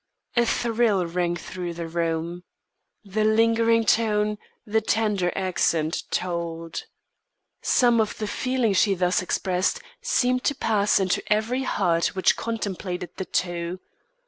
[0.35, 2.43] A thrill ran through the room.
[3.03, 6.85] The lingering tone, the tender accent, told.
[7.61, 13.11] Some of the feeling she thus expressed seemed to pass into every heart which contemplated
[13.17, 13.79] the two.